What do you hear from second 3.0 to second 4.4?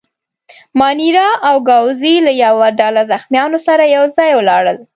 زخیمانو سره یو ځای